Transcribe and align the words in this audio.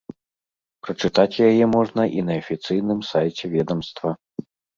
Прачытаць 0.87 1.41
яе 1.49 1.65
можна 1.75 2.01
і 2.21 2.25
на 2.31 2.39
афіцыйным 2.41 3.05
сайце 3.11 3.45
ведамства. 3.59 4.09